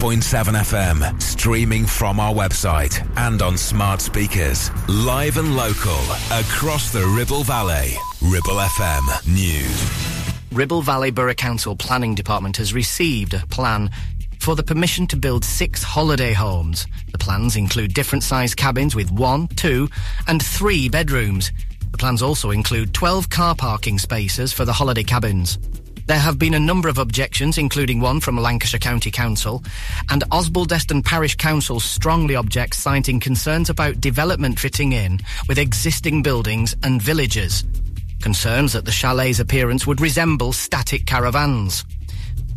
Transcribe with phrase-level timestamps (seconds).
[0.00, 4.70] FM, streaming from our website and on smart speakers.
[4.88, 6.00] Live and local,
[6.32, 7.92] across the Ribble Valley.
[8.22, 10.40] Ribble FM News.
[10.52, 13.90] Ribble Valley Borough Council Planning Department has received a plan
[14.38, 16.86] for the permission to build six holiday homes.
[17.12, 19.88] The plans include different sized cabins with one, two,
[20.26, 21.52] and three bedrooms.
[21.92, 25.58] The plans also include 12 car parking spaces for the holiday cabins.
[26.10, 29.62] There have been a number of objections, including one from Lancashire County Council,
[30.08, 36.74] and Osbaldeston Parish Council strongly objects, citing concerns about development fitting in with existing buildings
[36.82, 37.64] and villages.
[38.20, 41.84] Concerns that the chalet's appearance would resemble static caravans.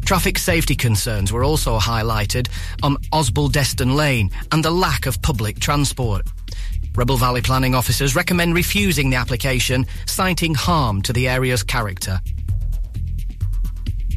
[0.04, 2.50] Traffic safety concerns were also highlighted
[2.82, 6.26] on Osbaldeston Lane and the lack of public transport.
[6.96, 12.20] Ribble Valley planning officers recommend refusing the application, citing harm to the area's character.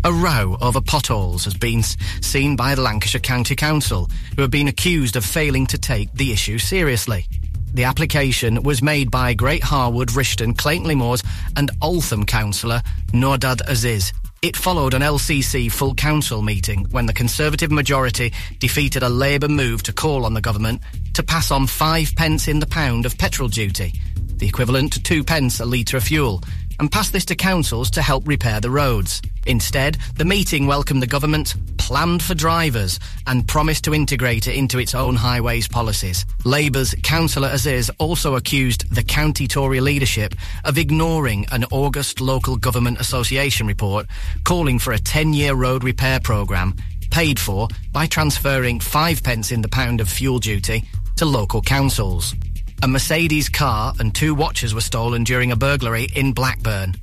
[0.06, 4.68] A row over potholes has been seen by the Lancashire County Council, who have been
[4.68, 7.26] accused of failing to take the issue seriously.
[7.74, 11.24] The application was made by Great Harwood, Rishton, Clayton Moors
[11.56, 14.12] and Altham councillor Noordad Aziz.
[14.42, 19.82] It followed an LCC full council meeting when the Conservative majority defeated a Labour move
[19.82, 20.82] to call on the government
[21.14, 23.92] to pass on five pence in the pound of petrol duty,
[24.36, 26.44] the equivalent to two pence a litre of fuel,
[26.78, 29.20] and pass this to councils to help repair the roads.
[29.46, 34.78] Instead, the meeting welcomed the government, planned for drivers, and promised to integrate it into
[34.78, 36.26] its own highways policies.
[36.44, 43.00] Labour's Councillor Aziz also accused the county Tory leadership of ignoring an August local government
[43.00, 44.06] association report
[44.44, 46.74] calling for a 10-year road repair programme
[47.10, 50.84] paid for by transferring five pence in the pound of fuel duty
[51.16, 52.34] to local councils.
[52.82, 56.94] A Mercedes car and two watches were stolen during a burglary in Blackburn.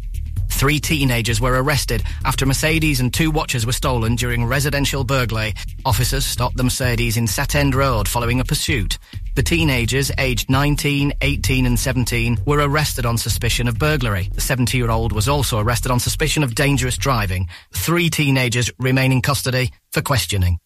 [0.54, 5.54] Three teenagers were arrested after Mercedes and two watches were stolen during residential burglary.
[5.86, 8.98] Officers stopped the Mercedes in Set End Road following a pursuit.
[9.36, 14.30] The teenagers, aged 19, 18 and 17, were arrested on suspicion of burglary.
[14.34, 17.50] The 70-year-old was also arrested on suspicion of dangerous driving.
[17.74, 20.60] Three teenagers remain in custody for questioning.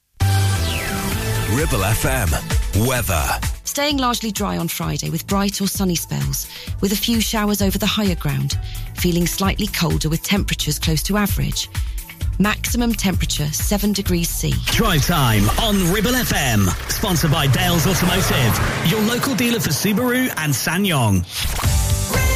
[1.50, 2.67] Ribble FM.
[2.86, 3.26] Weather.
[3.64, 6.48] Staying largely dry on Friday with bright or sunny spells,
[6.82, 8.60] with a few showers over the higher ground.
[8.96, 11.70] Feeling slightly colder with temperatures close to average.
[12.40, 14.54] Maximum temperature 7 degrees C.
[14.68, 16.68] Drive time on Ribble FM.
[16.92, 22.27] Sponsored by Dales Automotive, your local dealer for Subaru and SsangYong.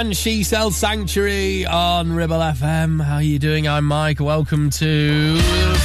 [0.00, 3.02] And She Sells Sanctuary on Ribble FM.
[3.02, 3.68] How are you doing?
[3.68, 4.18] I'm Mike.
[4.18, 5.38] Welcome to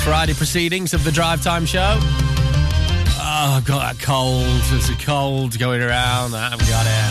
[0.05, 1.97] Friday proceedings of the Drive Time Show.
[1.99, 4.45] Oh, I've got that cold.
[4.71, 6.33] There's a cold going around.
[6.33, 7.03] I haven't got it.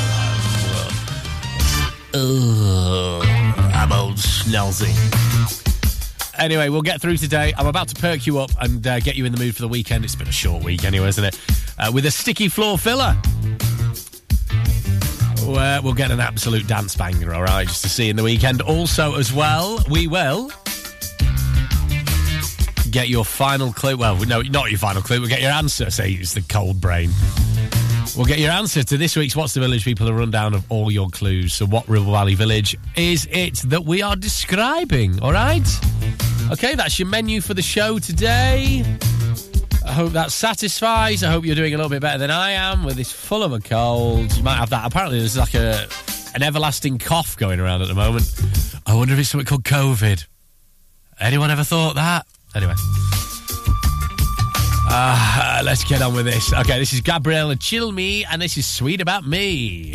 [2.15, 3.23] Ugh.
[3.75, 4.95] I'm old snelsy.
[6.39, 7.53] Anyway, we'll get through today.
[7.59, 9.69] I'm about to perk you up and uh, get you in the mood for the
[9.69, 10.07] weekend.
[10.07, 11.39] It's been a short week anyway, isn't it?
[11.79, 13.15] Uh, with a sticky floor filler
[15.55, 18.63] uh, we'll get an absolute dance banger, all right, just to see in the weekend.
[18.63, 20.51] Also, as well, we will
[22.91, 23.97] get your final clue.
[23.97, 25.21] Well, no, not your final clue.
[25.21, 25.91] We'll get your answer.
[25.91, 27.11] Say it's the cold brain.
[28.17, 30.93] We'll get your answer to this week's What's the Village People, a rundown of all
[30.93, 31.53] your clues.
[31.53, 35.21] So, what Ribble Valley Village is it that we are describing?
[35.21, 35.67] All right?
[36.53, 38.85] Okay, that's your menu for the show today.
[39.87, 41.23] I hope that satisfies.
[41.23, 43.53] I hope you're doing a little bit better than I am with this full of
[43.53, 44.35] a cold.
[44.37, 44.87] You might have that.
[44.87, 45.87] Apparently, there's like a
[46.35, 48.25] an everlasting cough going around at the moment.
[48.87, 50.27] I wonder if it's something called COVID.
[51.21, 52.27] Anyone ever thought that?
[52.55, 52.75] Anyway.
[54.97, 56.53] Uh, let's get on with this.
[56.53, 59.95] Okay, this is Gabriella Cilmi, and this is Sweet About Me.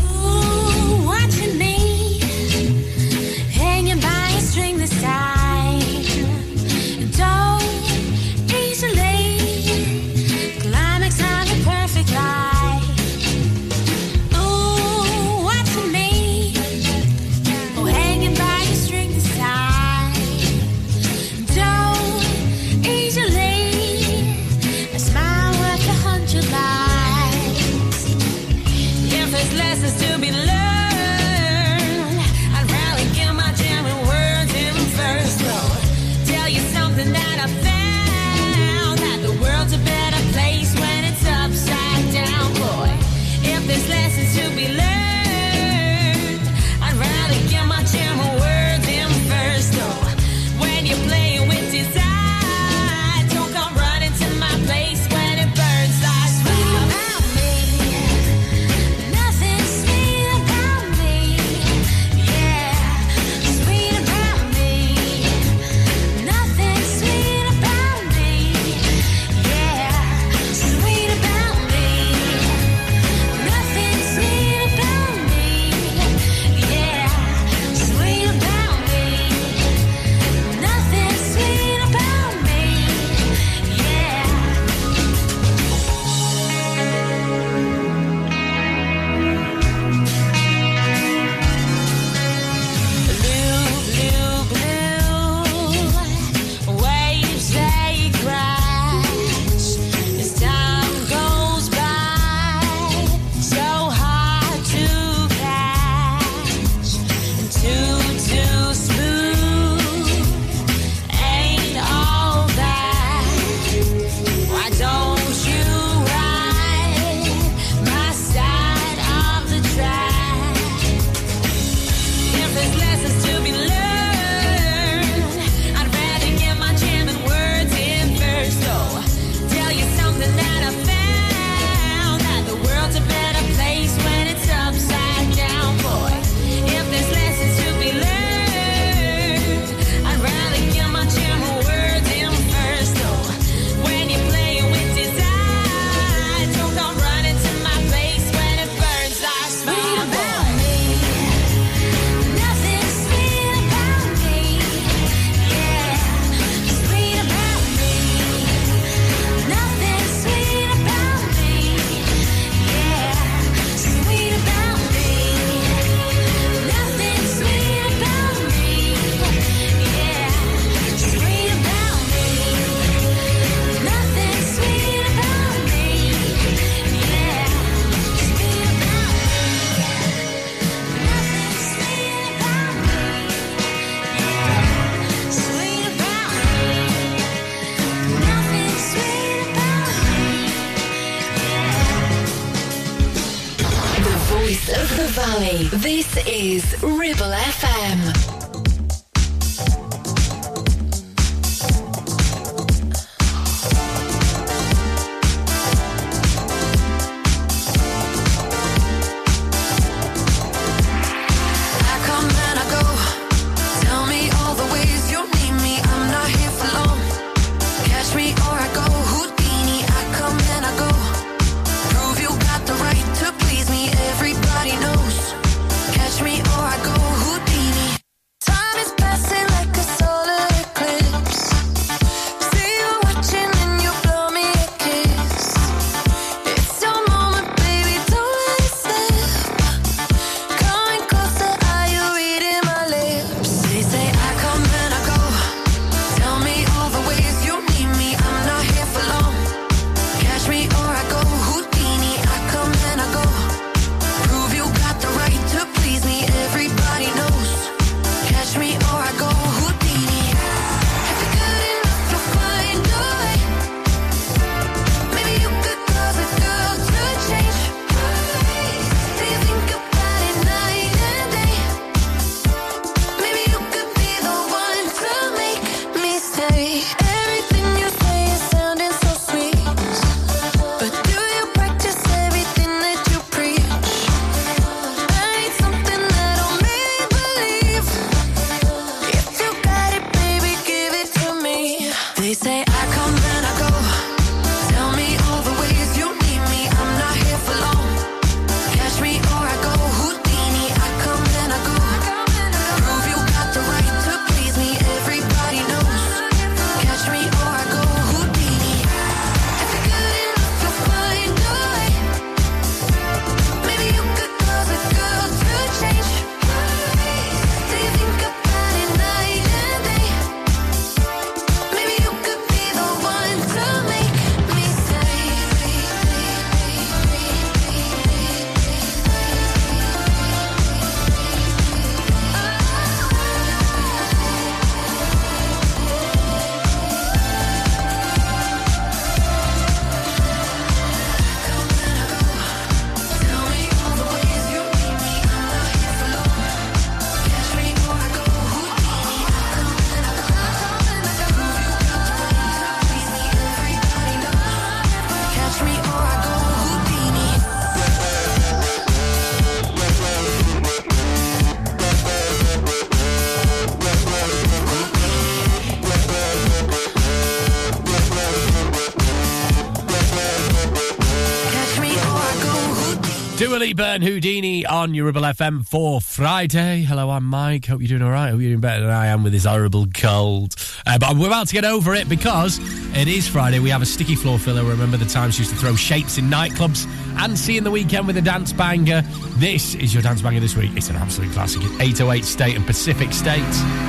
[373.82, 376.82] And Houdini on your FM for Friday.
[376.82, 377.66] Hello, I'm Mike.
[377.66, 378.30] Hope you're doing all right.
[378.30, 380.56] Hope you're doing better than I am with this horrible cold.
[380.86, 382.60] Uh, but we're about to get over it because
[382.96, 383.60] it is Friday.
[383.60, 384.66] We have a sticky floor filler.
[384.66, 386.88] Remember the times used to throw shapes in nightclubs
[387.24, 389.02] and see in the weekend with a dance banger.
[389.38, 390.72] This is your dance banger this week.
[390.76, 391.62] It's an absolute classic.
[391.64, 393.89] It's 808 State and Pacific State.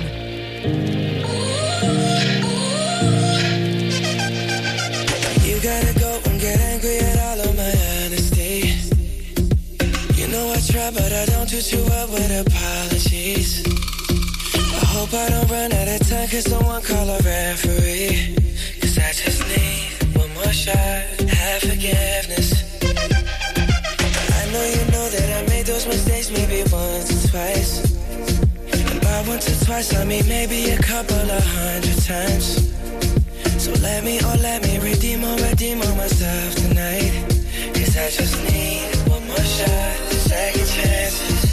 [29.81, 32.69] twice, I mean maybe a couple of hundred times.
[33.63, 37.13] So let me, oh let me redeem or redeem on myself tonight.
[37.73, 41.50] Cause I just need one more shot, second chances.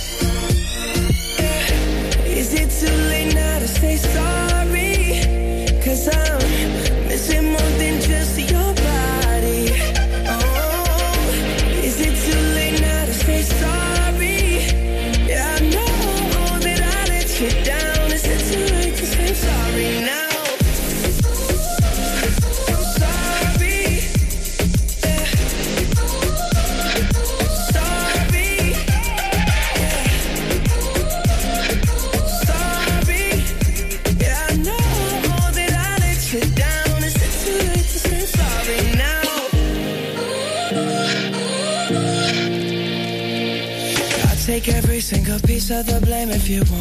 [46.48, 46.77] you want.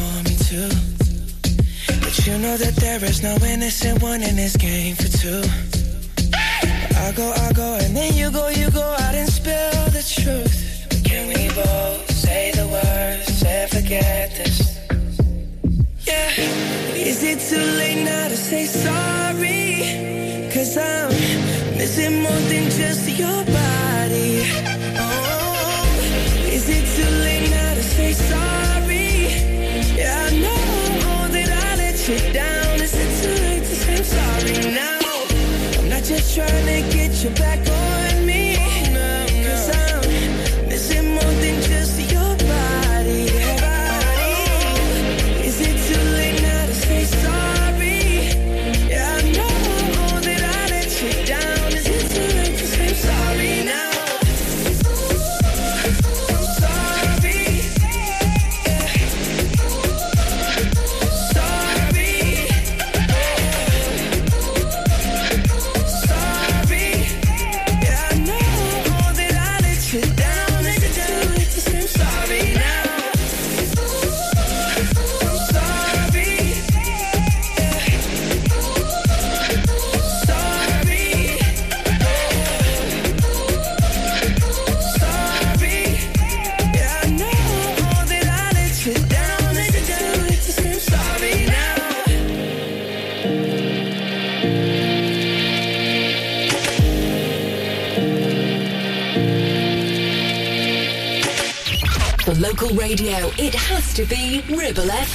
[104.78, 105.07] Ribble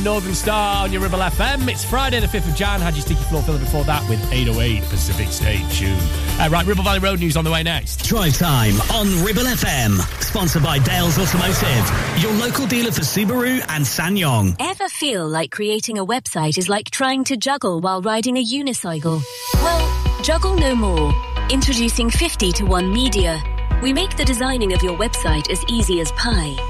[0.00, 1.68] and Northern Star on your Ribble FM.
[1.68, 2.80] It's Friday, the 5th of Jan.
[2.80, 5.96] Had your sticky floor filler before that with 808 Pacific State Tune.
[6.38, 8.04] Uh, right, Ribble Valley Road news on the way next.
[8.04, 9.98] Drive time on Ribble FM.
[10.22, 14.56] Sponsored by Dales Automotive, your local dealer for Subaru and SsangYong.
[14.60, 19.22] Ever feel like creating a website is like trying to juggle while riding a unicycle?
[19.54, 21.14] Well, juggle no more.
[21.50, 23.42] Introducing 50 to 1 Media.
[23.82, 26.69] We make the designing of your website as easy as pie.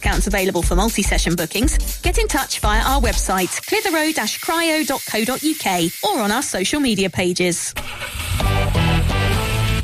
[0.00, 2.00] discounts available for multi-session bookings.
[2.00, 7.74] Get in touch via our website, clitheroe-cryo.co.uk or on our social media pages.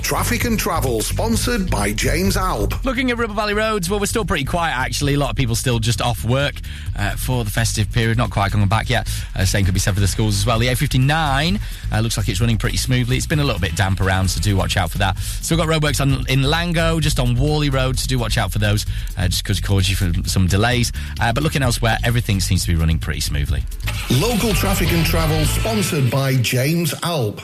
[0.06, 2.72] Traffic and Travel, sponsored by James Alb.
[2.84, 5.14] Looking at Ribble Valley roads, well, we're still pretty quiet actually.
[5.14, 6.54] A lot of people still just off work
[6.94, 9.08] uh, for the festive period, not quite coming back yet.
[9.34, 10.60] Uh, same could be said for the schools as well.
[10.60, 13.16] The A59 uh, looks like it's running pretty smoothly.
[13.16, 15.18] It's been a little bit damp around, so do watch out for that.
[15.18, 18.60] Still got roadworks on, in Langho, just on Whalley Road, so do watch out for
[18.60, 18.86] those,
[19.18, 20.92] uh, just because it caused you for some delays.
[21.20, 23.64] Uh, but looking elsewhere, everything seems to be running pretty smoothly.
[24.12, 27.42] Local Traffic and Travel, sponsored by James Alb.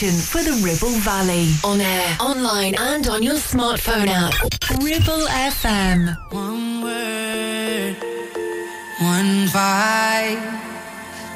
[0.00, 1.52] station for the Ribble Valley.
[1.64, 4.32] On air, online, and on your smartphone app.
[4.82, 6.16] Ribble FM.
[6.32, 7.96] One word,
[9.00, 10.40] one vibe,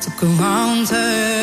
[0.00, 1.33] took a wrong turn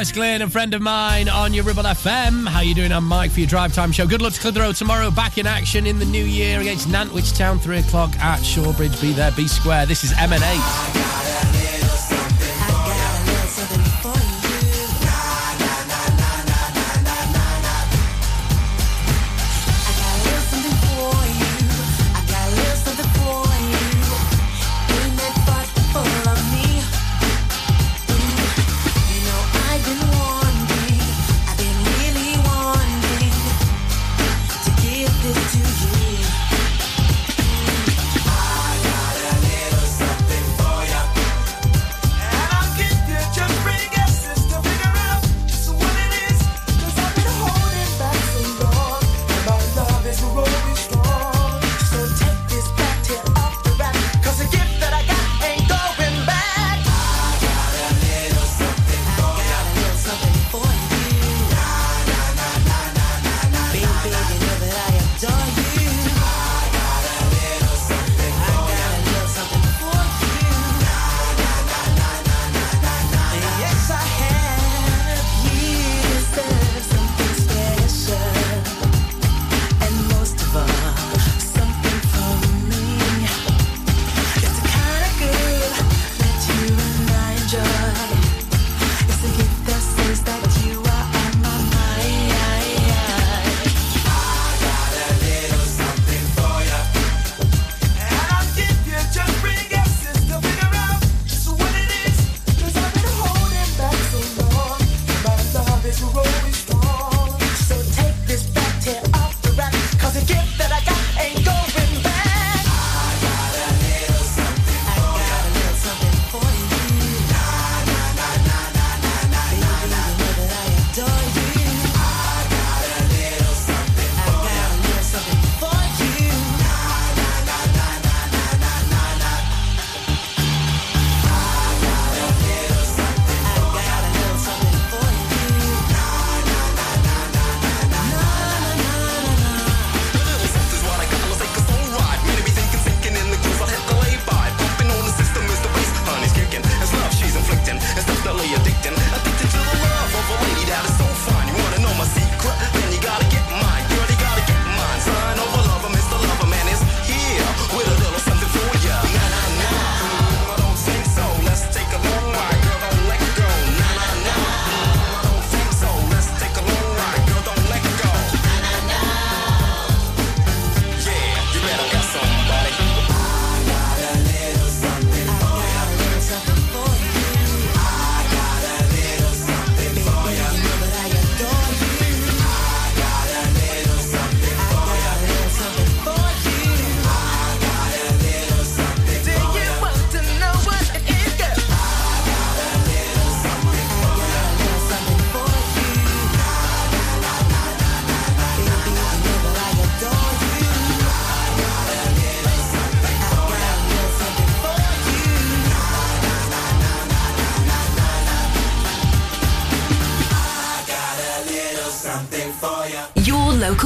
[0.00, 2.48] Jess Glynne, a friend of mine on your Ribble FM.
[2.48, 2.90] How you doing?
[2.90, 4.06] I'm Mike for your Drive Time Show.
[4.06, 5.10] Good luck to Clitheroe tomorrow.
[5.10, 8.98] Back in action in the new year against Nantwich Town, 3 o'clock at Shawbridge.
[9.02, 9.84] Be there, be square.
[9.84, 11.09] This is M&A.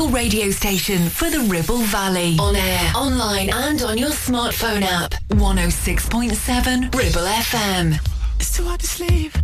[0.05, 2.37] local radio station for the Ribble Valley.
[2.39, 5.13] On air, online, and on your smartphone app.
[5.31, 7.99] 106.7 Ribble FM.
[8.39, 9.44] It's too hard to sleep.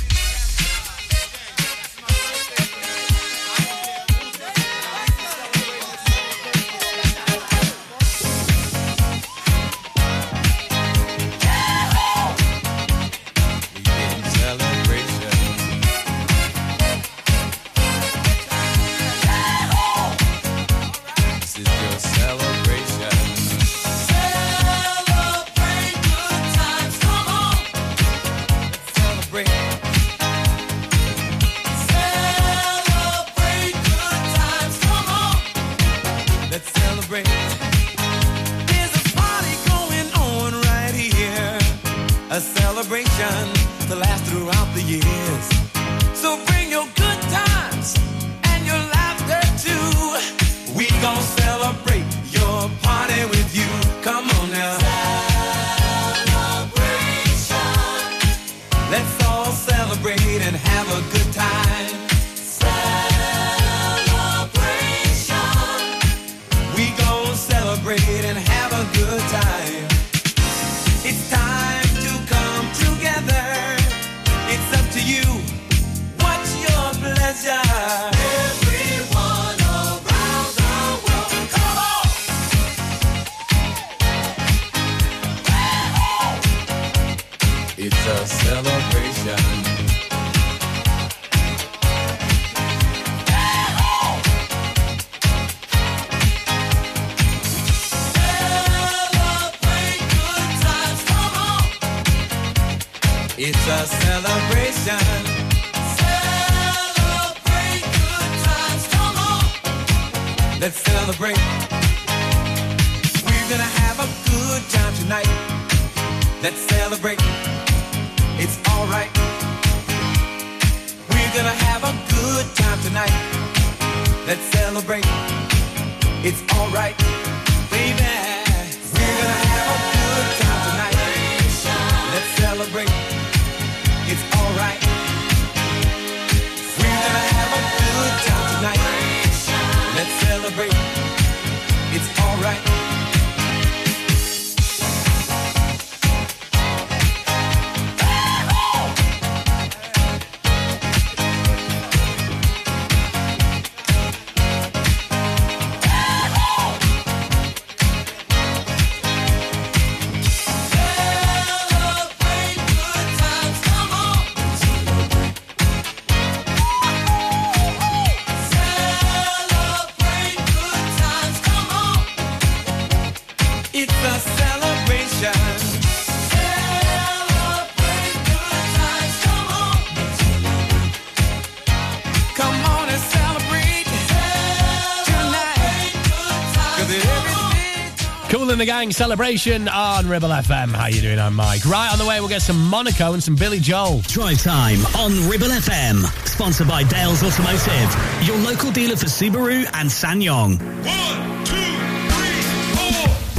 [188.61, 190.69] The gang celebration on Ribble FM.
[190.69, 191.17] How you doing?
[191.17, 191.65] I'm Mike.
[191.65, 194.01] Right on the way, we'll get some Monaco and some Billy Joel.
[194.01, 196.03] Drive time on Ribble FM.
[196.27, 200.59] Sponsored by Dales Automotive, your local dealer for Subaru and SsangYong.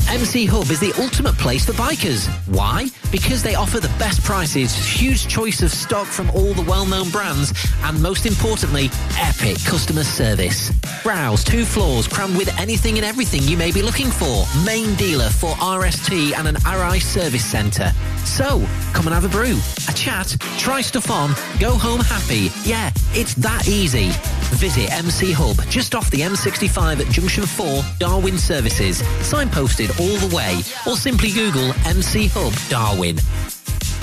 [0.08, 2.28] MC Hub is the ultimate place for bikers.
[2.52, 2.88] Why?
[3.12, 7.54] Because they offer the best prices, huge choice of stock from all the well-known brands,
[7.84, 10.72] and most importantly, epic customer service.
[11.02, 14.44] Browse two floors crammed with anything and everything you may be looking for.
[14.64, 17.92] Main dealer for RST and an Arai service centre.
[18.24, 22.50] So, come and have a brew, a chat, try stuff on, go home happy.
[22.62, 24.10] Yeah, it's that easy.
[24.56, 27.66] Visit MC Hub just off the M65 at Junction 4,
[27.98, 33.51] Darwen Services, signposted all the way, or simply Google MC Hub Darwen.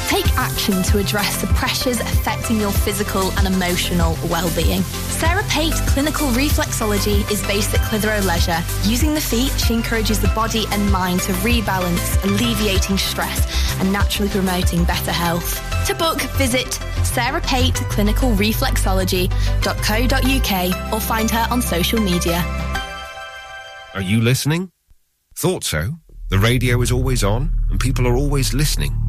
[0.10, 4.82] Take action to address the pressures affecting your physical and emotional well-being.
[4.82, 8.57] Sarah Pate Clinical Reflexology is based at Clitheroe Leisure.
[8.86, 13.45] Using the feet, she encourages the body and mind to rebalance, alleviating stress
[13.80, 15.62] and naturally promoting better health.
[15.86, 22.43] To book, visit Sarah Pate Clinical Reflexology.co.uk or find her on social media.
[23.93, 24.72] Are you listening?
[25.36, 25.99] Thought so.
[26.30, 29.09] The radio is always on and people are always listening.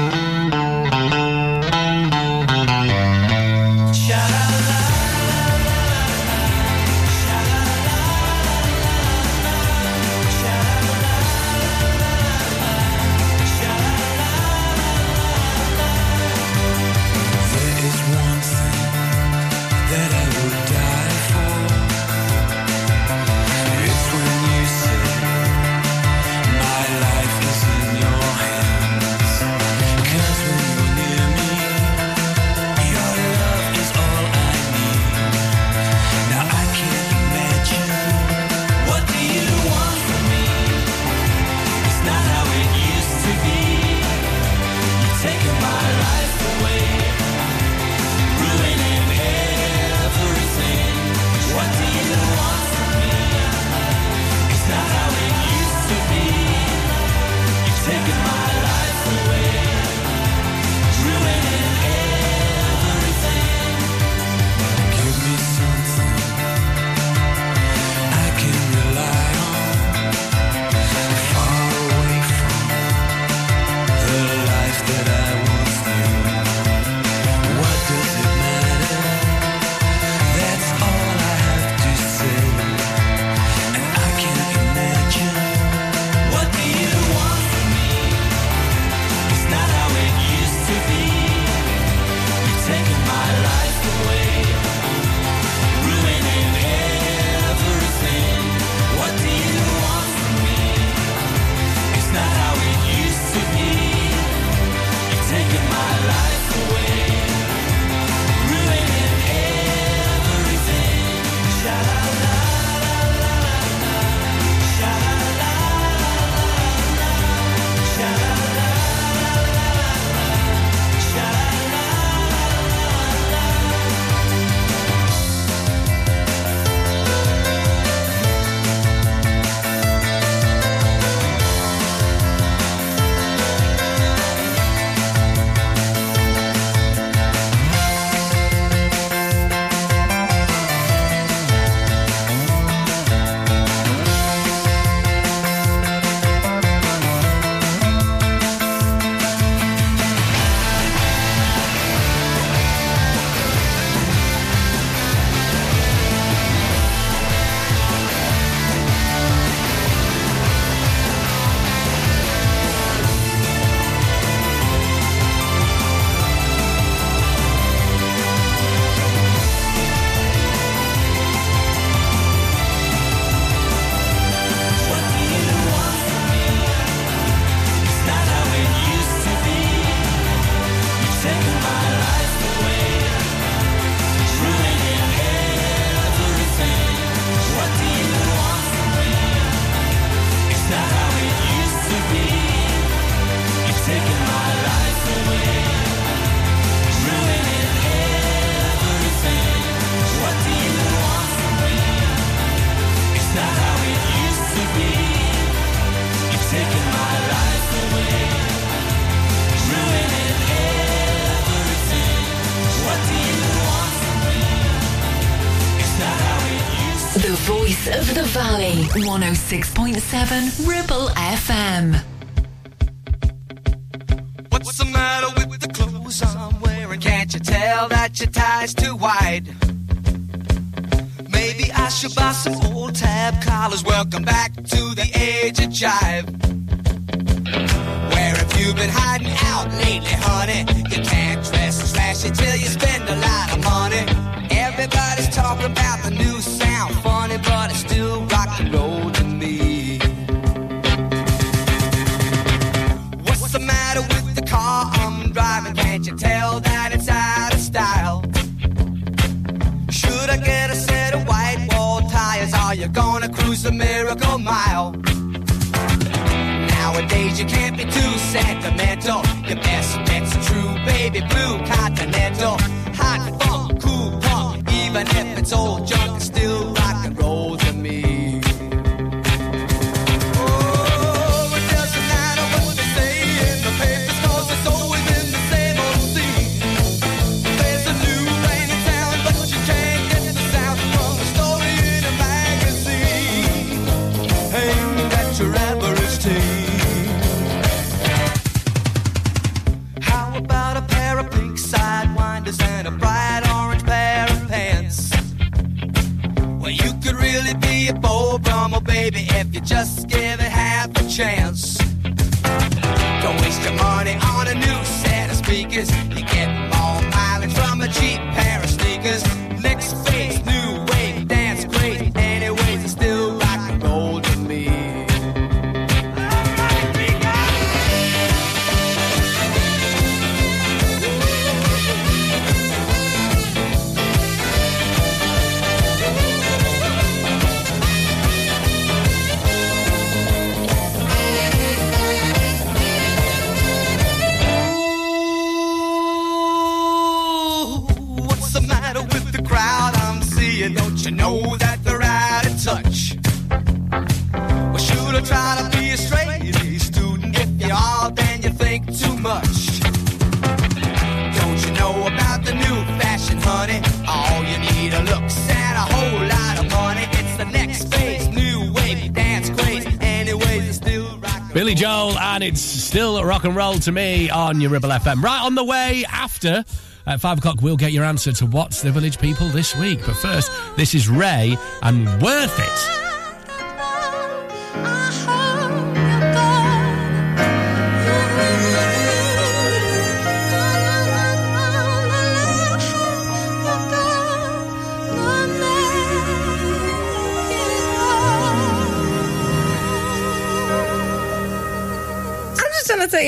[372.43, 375.21] It's still rock and roll to me on your Ribble FM.
[375.21, 376.63] Right on the way after.
[377.05, 379.99] At 5 o'clock, we'll get your answer to what's the village people this week.
[380.05, 383.00] But first, this is Ray and Worth It.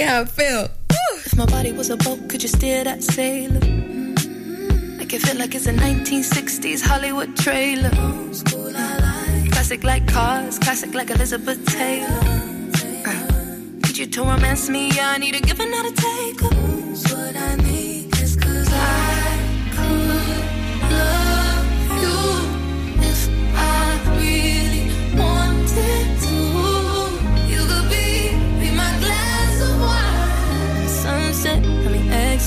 [0.06, 0.26] how
[1.26, 3.60] If my body was a boat, could you steer that sailor?
[3.60, 4.98] Mm-hmm.
[4.98, 7.92] Make it feel like it's a 1960s Hollywood trailer.
[7.98, 9.52] Old school, I like.
[9.52, 12.20] Classic like cars, classic like Elizabeth Taylor.
[12.74, 13.08] Taylor.
[13.08, 16.42] Uh, you to romance me, I need a give another take.
[16.42, 17.63] What I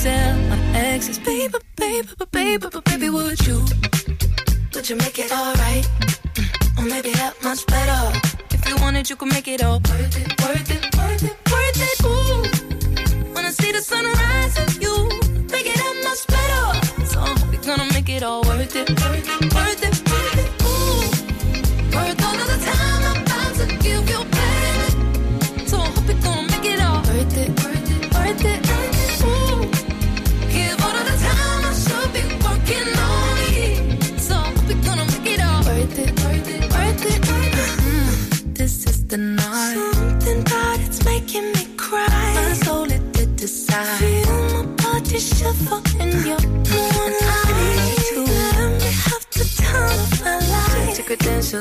[0.03, 3.59] tell my exes, baby, baby, but baby, but baby, would you?
[4.73, 5.85] Would you make it alright?
[6.35, 8.01] Mm, or maybe that much better.
[8.51, 11.81] If you wanted, you could make it all worth it, worth it, worth it, worth
[11.89, 11.97] it.
[12.05, 14.93] Ooh, wanna see the sunrise if you
[15.53, 17.05] make it that much better.
[17.11, 17.19] So
[17.49, 19.96] we gonna make it all worth it, worth it, worth it.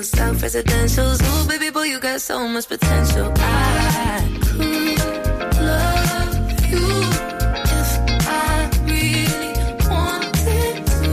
[0.03, 1.21] South residentials.
[1.23, 3.33] Oh, baby boy, you got so much potential.
[3.37, 4.99] I could
[5.63, 6.37] love
[6.71, 6.87] you
[7.65, 7.91] if
[8.29, 9.55] I really
[9.89, 11.09] wanted to.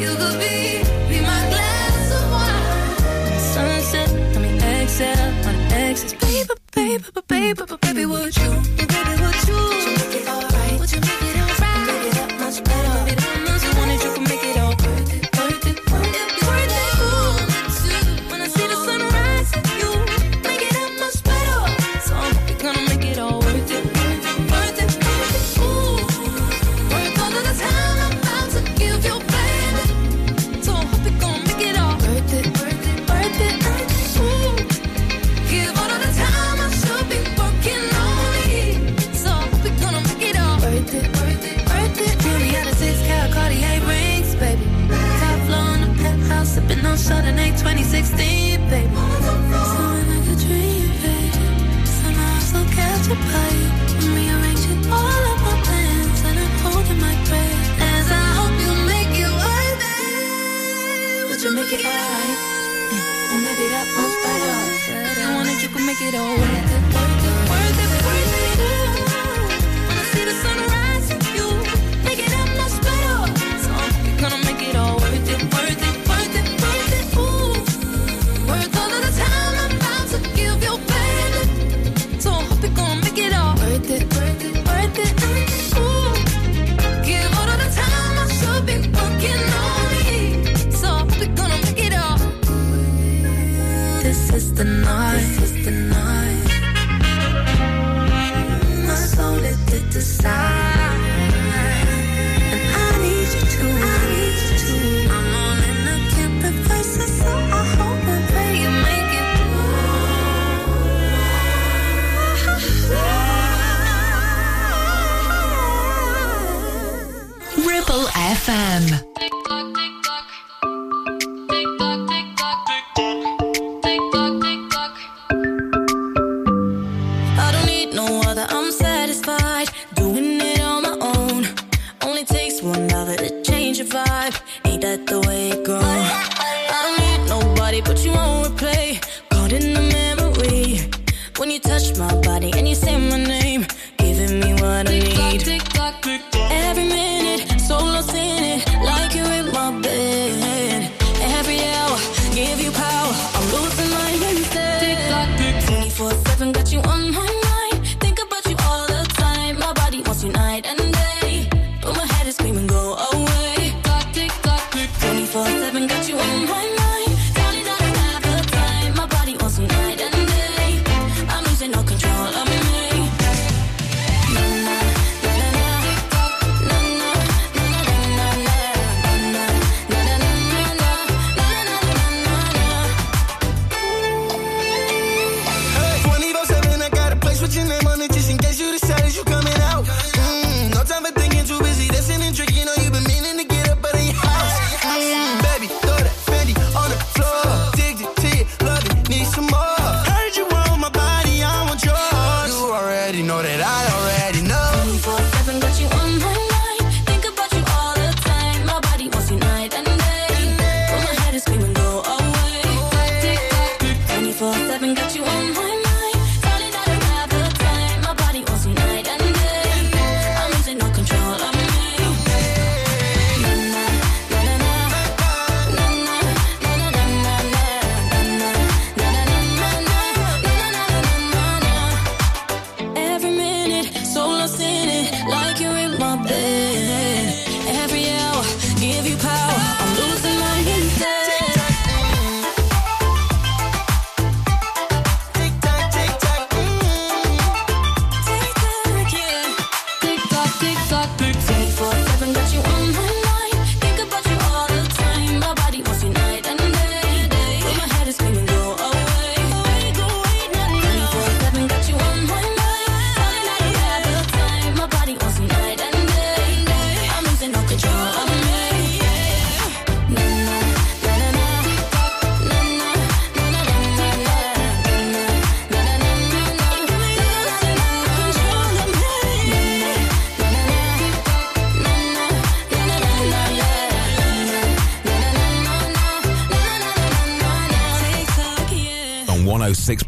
[0.00, 3.38] You could be, be my glass of wine.
[3.52, 6.14] Sunset, let me exhale my exes.
[6.14, 8.95] Baby, baby, baby, baby, baby, would you?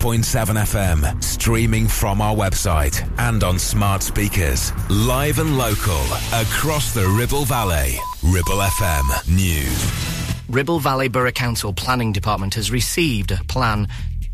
[0.09, 6.01] 106.7 FM, streaming from our website and on smart speakers, live and local
[6.33, 7.97] across the Ribble Valley.
[8.23, 9.93] Ribble FM News.
[10.49, 13.87] Ribble Valley Borough Council Planning Department has received a plan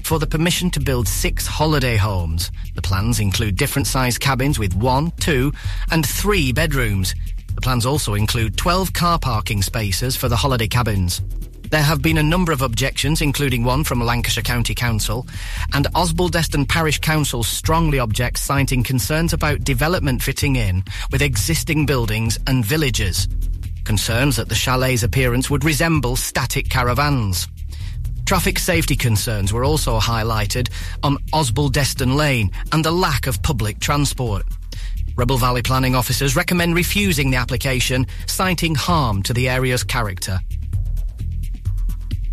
[0.05, 2.53] for the permission to build six holiday homes.
[2.77, 5.53] The plans include different sized cabins with one, two,
[5.91, 7.17] and three bedrooms.
[7.53, 11.21] The plans also include 12 car parking spaces for the holiday cabins.
[11.75, 15.27] There have been a number of objections, including one from Lancashire County Council,
[15.73, 22.39] and Osbaldeston Parish Council strongly objects, citing concerns about development fitting in with existing buildings
[22.47, 23.27] and villages.
[23.83, 27.49] Concerns that the chalet's appearance would resemble static caravans.
[28.25, 30.71] Traffic safety concerns were also highlighted
[31.03, 34.45] on Osbaldeston Lane and the lack of public transport.
[35.17, 40.39] Ribble Valley planning officers recommend refusing the application, citing harm to the area's character.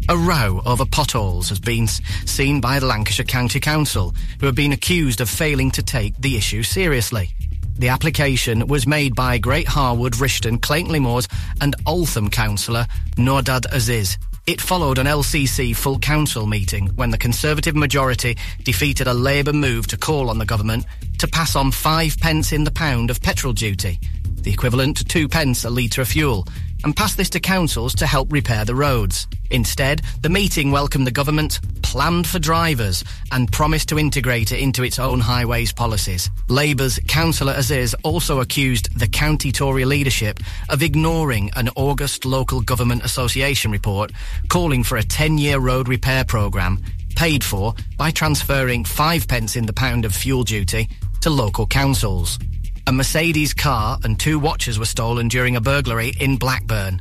[0.10, 4.74] A row over potholes has been seen by the Lancashire County Council, who have been
[4.74, 7.32] accused of failing to take the issue seriously.
[7.78, 11.28] The application was made by Great Harwood, Rishton, Clayton Moors,
[11.62, 14.18] and Altham councillor Noordad Aziz.
[14.48, 19.88] It followed an LCC full council meeting when the Conservative majority defeated a Labour move
[19.88, 20.86] to call on the government
[21.20, 24.00] to pass on five pence in the pound of petrol duty,
[24.42, 26.48] the equivalent to two pence a litre of fuel,
[26.84, 29.28] and pass this to councils to help repair the roads.
[29.50, 34.84] Instead, the meeting welcomed the government, planned for drivers, and promised to integrate it into
[34.84, 36.30] its own highways policies.
[36.48, 43.04] Labour's Councillor Aziz also accused the county Tory leadership of ignoring an August Local Government
[43.04, 44.12] Association report
[44.50, 46.82] calling for a 10 year road repair programme
[47.16, 50.88] paid for by transferring five pence in the pound of fuel duty
[51.22, 52.40] to local councils.
[52.88, 57.00] A Mercedes car and two watches were stolen during a burglary in Blackburn.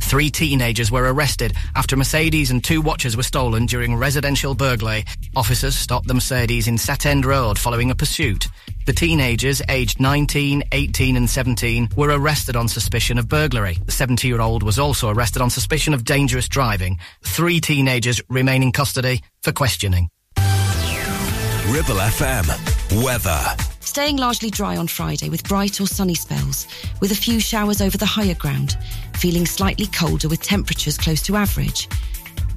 [0.00, 5.04] Three teenagers were arrested after Mercedes and two watches were stolen during residential burglary.
[5.34, 8.46] Officers stopped the Mercedes in Satend Road following a pursuit.
[8.86, 13.78] The teenagers, aged 19, 18 and 17, were arrested on suspicion of burglary.
[13.86, 16.98] The 70-year-old was also arrested on suspicion of dangerous driving.
[17.22, 20.10] Three teenagers remain in custody for questioning.
[20.36, 23.02] Ribble FM.
[23.02, 23.73] Weather.
[23.84, 26.66] Staying largely dry on Friday with bright or sunny spells,
[27.00, 28.76] with a few showers over the higher ground,
[29.18, 31.88] feeling slightly colder with temperatures close to average.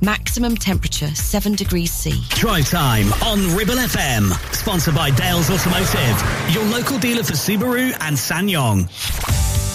[0.01, 2.23] Maximum temperature 7 degrees C.
[2.30, 4.32] Drive time on Ribble FM.
[4.55, 9.66] Sponsored by Dales Automotive, your local dealer for Subaru and SsangYong.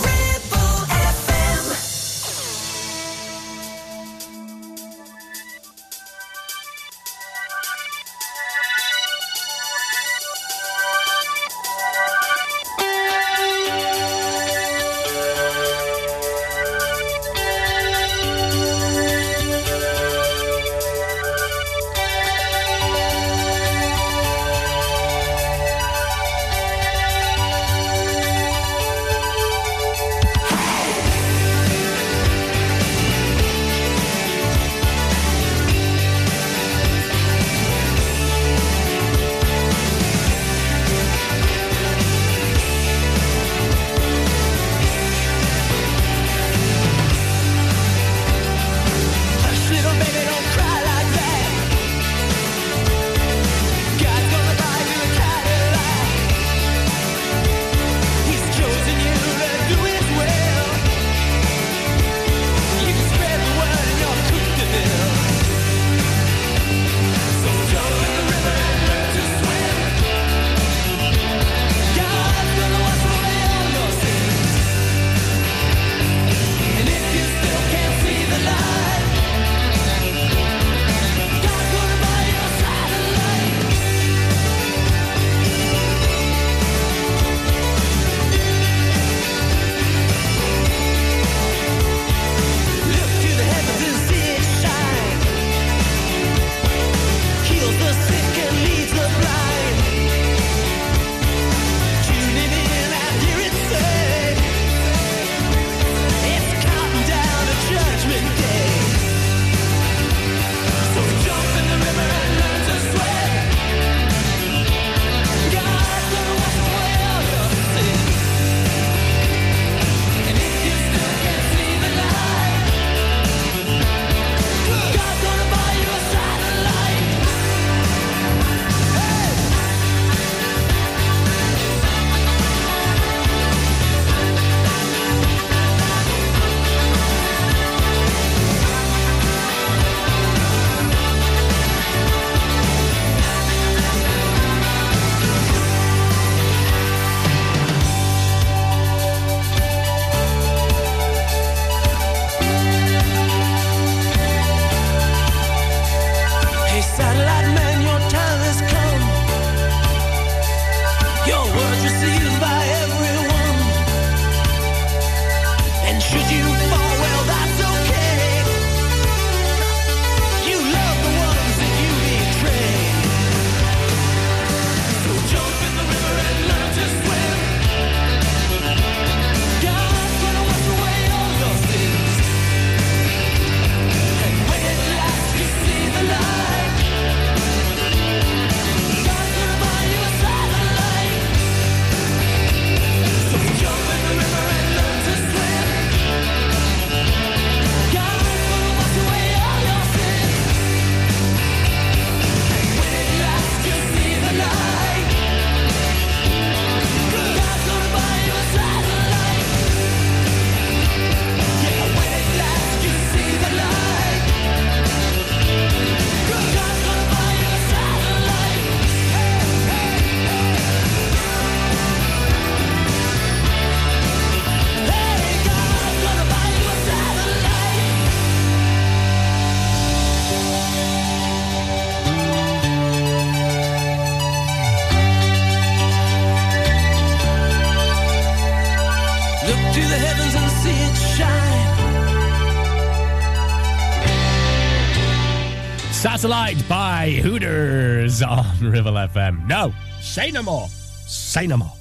[246.58, 249.46] Hooters on Ribble FM.
[249.46, 250.68] No, say no more.
[251.06, 251.72] Say no more.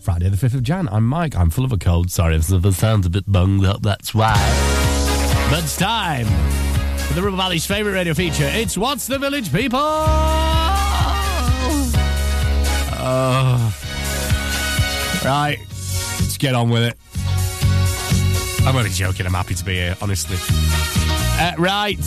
[0.00, 0.88] Friday the 5th of Jan.
[0.90, 1.36] I'm Mike.
[1.36, 2.10] I'm full of a cold.
[2.10, 4.34] Sorry if the sound's a bit bunged up, that's why.
[5.50, 6.26] But it's time
[6.96, 8.48] for the Ribble Valley's favourite radio feature.
[8.52, 9.80] It's What's the Village People?
[13.04, 13.78] Oh.
[15.24, 15.58] Right,
[16.20, 16.98] let's get on with it.
[18.66, 19.26] I'm only joking.
[19.26, 20.36] I'm happy to be here, honestly.
[21.38, 21.98] Uh, right.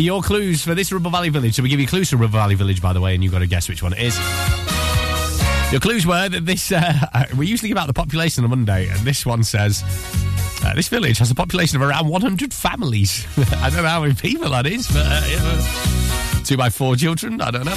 [0.00, 1.56] Your clues for this Ribble Valley Village.
[1.56, 3.40] So we give you clues for Ribble Valley Village, by the way, and you've got
[3.40, 4.18] to guess which one it is.
[5.70, 6.72] Your clues were that this.
[6.72, 9.84] Uh, we usually give out the population on Monday, and this one says
[10.64, 13.26] uh, this village has a population of around 100 families.
[13.58, 16.44] I don't know how many people that is, but uh, yeah.
[16.44, 17.42] two by four children.
[17.42, 17.76] I don't know.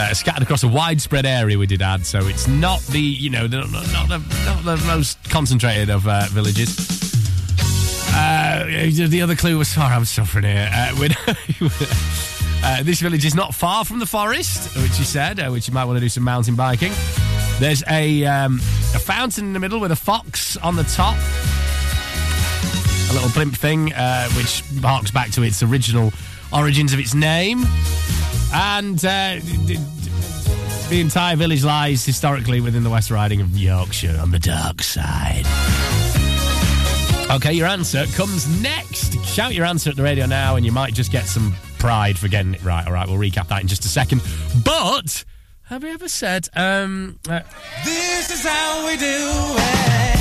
[0.00, 3.46] Uh, scattered across a widespread area, we did add, so it's not the you know
[3.46, 6.97] the, not, not the not the most concentrated of uh, villages.
[8.18, 8.64] Uh,
[9.08, 10.68] the other clue was sorry, I'm suffering here.
[10.72, 11.08] Uh,
[12.64, 15.74] uh, this village is not far from the forest, which you said, uh, which you
[15.74, 16.92] might want to do some mountain biking.
[17.60, 18.56] There's a um,
[18.94, 21.16] a fountain in the middle with a fox on the top,
[23.10, 26.12] a little blimp thing, uh, which harks back to its original
[26.52, 27.64] origins of its name,
[28.52, 29.36] and uh,
[30.88, 35.46] the entire village lies historically within the West Riding of Yorkshire on the dark side.
[37.30, 39.22] Okay, your answer comes next.
[39.24, 42.26] Shout your answer at the radio now, and you might just get some pride for
[42.26, 42.86] getting it right.
[42.86, 44.22] All right, we'll recap that in just a second.
[44.64, 45.24] But
[45.64, 46.48] have we ever said?
[46.56, 47.40] Um, uh,
[47.84, 50.18] This is how we do it.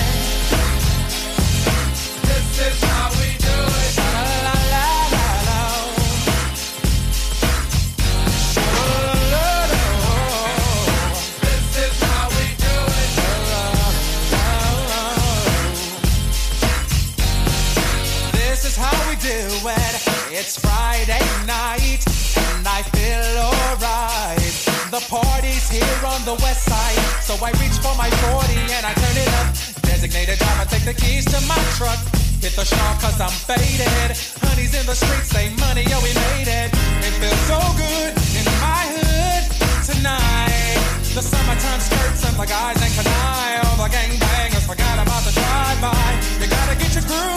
[18.78, 19.94] How we do it.
[20.30, 22.06] It's Friday night,
[22.38, 24.54] and I feel alright.
[24.94, 28.94] The party's here on the west side, so I reach for my 40 and I
[28.94, 29.48] turn it up.
[29.84, 32.00] Designated driver, take the keys to my truck.
[32.40, 34.14] Hit the shop cause I'm faded.
[34.46, 36.70] Honey's in the streets, say money, yo, we made it.
[37.02, 39.44] It feels so good in my hood
[39.90, 40.80] tonight.
[41.18, 43.60] The summertime skirts and the guys ain't canine.
[43.66, 46.08] All the gangbangers forgot about the drive-by.
[46.40, 47.37] You gotta get your groove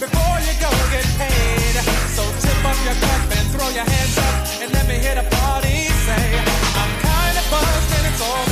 [0.00, 1.74] before you go get paid.
[2.14, 5.26] So tip up your cup and throw your hands up and let me hit a
[5.36, 5.90] party.
[6.06, 6.38] Say,
[6.78, 8.47] I'm kinda buzzed and it's all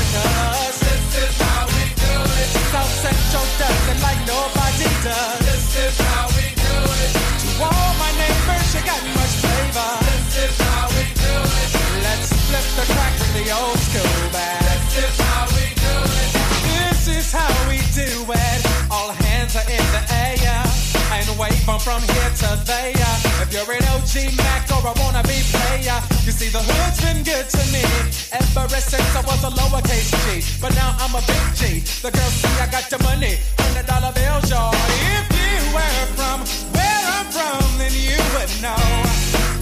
[21.86, 23.14] from here to there.
[23.38, 27.22] If you're an OG Mac or I wanna be player, you see the hood's been
[27.22, 27.86] good to me
[28.34, 30.42] ever since I was a lowercase G.
[30.58, 31.86] But now I'm a big G.
[32.02, 34.74] The girls see I got the money, hundred dollar bills, y'all.
[35.14, 36.42] If you were from
[36.74, 38.82] where I'm from, then you would know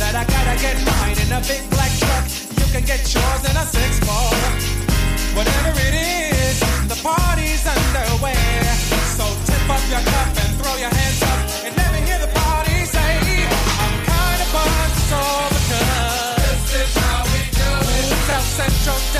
[0.00, 2.24] that I gotta get mine in a big black truck.
[2.56, 4.32] You can get yours in a six four.
[5.36, 5.94] Whatever it
[6.40, 6.56] is,
[6.88, 8.64] the party's underway.
[9.12, 10.43] So tip up your cup
[18.84, 19.13] South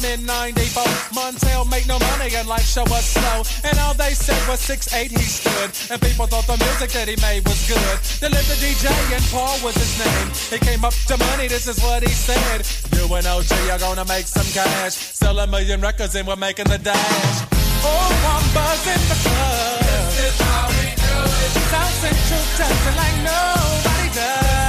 [0.00, 0.82] time in 94,
[1.14, 3.42] Montell made no money and life show was slow.
[3.68, 5.92] And all they said was 6'8 he stood.
[5.92, 7.96] And people thought the music that he made was good.
[8.20, 10.28] They DJ and Paul was his name.
[10.50, 12.66] He came up to money, this is what he said.
[12.96, 14.94] You and OG are gonna make some cash.
[14.94, 17.46] Sell a million records and we're making the dash.
[17.82, 19.80] Oh, I'm buzzing the club.
[19.80, 21.52] This is how we do it.
[21.72, 24.59] South Central it like nobody does.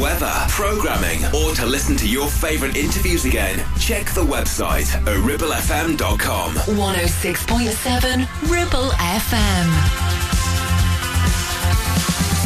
[0.00, 6.54] Weather, programming, or to listen to your favourite interviews again, check the website at ribblefm.com.
[6.54, 9.68] 106.7 Ribble FM.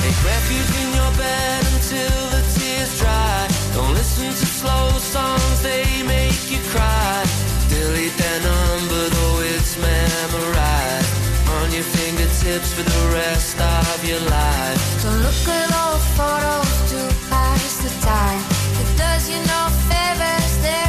[0.01, 3.49] Take refuge in your bed until the tears dry.
[3.75, 7.25] Don't listen to slow songs, they make you cry.
[7.69, 10.86] Delete their number, though it's memorized.
[11.67, 15.03] On your fingertips for the rest of your life.
[15.03, 16.99] Don't look at old photos to
[17.29, 18.41] pass the time.
[18.83, 20.86] It does you no favors, they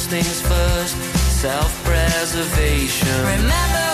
[0.00, 0.96] First things first,
[1.42, 3.06] self-preservation.
[3.20, 3.89] Remember,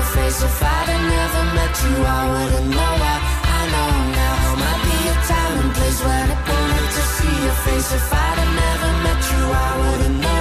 [0.00, 0.42] your face.
[0.42, 3.20] If I'd have never met you, I wouldn't know what
[3.56, 4.34] I know now.
[4.62, 7.88] Might be a time and place when it wanted to see your face.
[7.98, 10.39] If I'd have never met you, I wouldn't know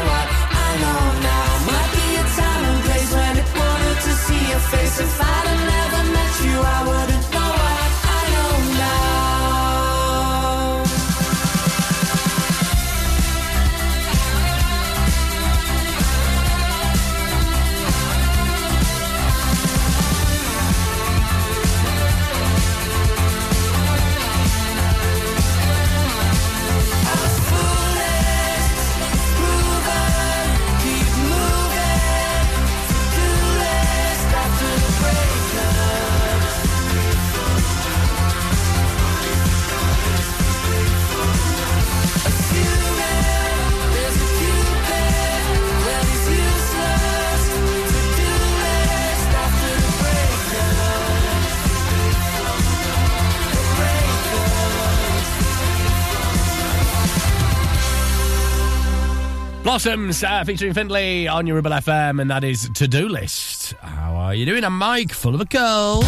[59.64, 63.74] Blossoms uh, featuring Findlay on your Ribble FM, and that is To Do List.
[63.82, 64.64] How are you doing?
[64.64, 66.06] A mic full of a cold.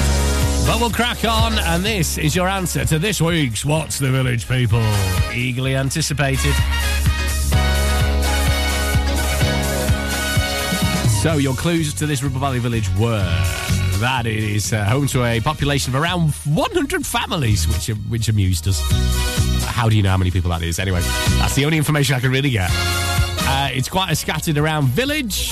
[0.65, 4.47] But we'll crack on, and this is your answer to this week's What's the Village
[4.47, 4.81] People?
[5.33, 6.53] Eagerly anticipated.
[11.21, 13.23] So, your clues to this Ribble Valley village were
[13.99, 18.67] that it is uh, home to a population of around 100 families, which which amused
[18.67, 18.81] us.
[19.65, 20.79] How do you know how many people that is?
[20.79, 21.01] Anyway,
[21.37, 22.71] that's the only information I can really get.
[23.53, 25.51] Uh, it's quite a scattered around village,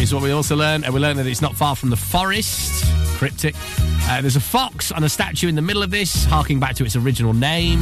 [0.00, 0.84] is what we also learned.
[0.84, 2.84] And we learned that it's not far from the forest.
[3.18, 3.56] Cryptic.
[4.08, 6.84] Uh, there's a fox on a statue in the middle of this, harking back to
[6.84, 7.80] its original name.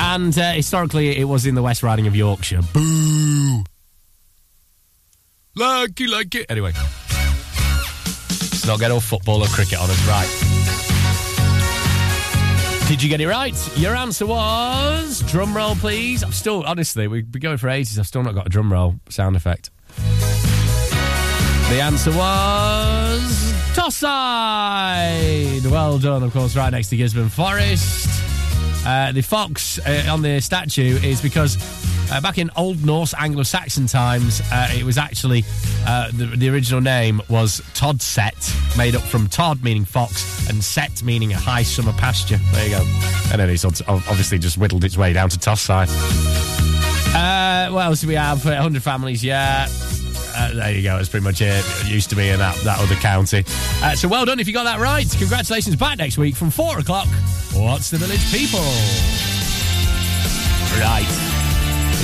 [0.00, 2.60] And uh, historically, it was in the West Riding of Yorkshire.
[2.72, 3.62] Boo!
[5.54, 6.46] Like you like it.
[6.50, 6.72] Anyway.
[6.74, 10.53] Let's not get all football or cricket on us, right?
[12.86, 13.76] Did you get it right?
[13.78, 16.22] Your answer was drum roll, please.
[16.22, 17.98] I'm still honestly, we've been going for ages.
[17.98, 19.70] I've still not got a drum roll sound effect.
[19.96, 25.64] The answer was Tosside.
[25.64, 28.06] Well done, of course, right next to Gisburn Forest.
[28.86, 31.56] Uh, the fox uh, on the statue is because
[32.10, 35.44] uh, back in Old Norse Anglo-Saxon times, uh, it was actually
[35.86, 41.02] uh, the, the original name was Todset, made up from Tod meaning fox and Set
[41.02, 42.38] meaning a high summer pasture.
[42.52, 42.84] There you go.
[43.32, 45.88] And then it's obviously just whittled its way down to Tosside.
[47.14, 48.44] Uh, what else do we have?
[48.44, 49.66] 100 families, yeah.
[50.36, 50.96] Uh, there you go.
[50.96, 51.64] That's pretty much it.
[51.82, 53.44] It used to be in that, that other county.
[53.82, 55.08] Uh, so well done if you got that right.
[55.18, 55.76] Congratulations.
[55.76, 57.06] Back next week from 4 o'clock.
[57.52, 58.60] What's the Village People?
[60.80, 61.33] Right.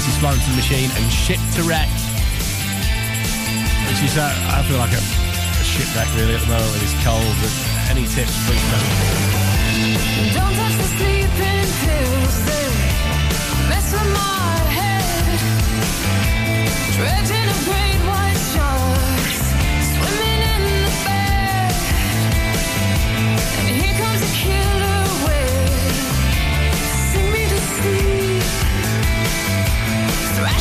[0.01, 1.86] This is Florence and the Machine and Ship to Wreck.
[3.85, 6.81] Which is, uh, I feel like a, a shipwreck really at the moment.
[6.81, 7.20] It's cold.
[7.20, 7.52] But
[7.93, 8.64] any tips, please?
[10.32, 12.64] Don't touch the sleeping pills, they
[13.68, 15.36] mess with my head.
[16.97, 19.52] Dredging a great white sharks,
[20.01, 21.77] swimming in the bay.
[23.68, 24.90] And here comes a killer